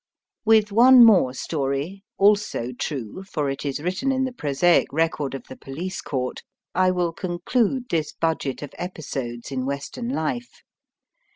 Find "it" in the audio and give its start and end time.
3.51-3.63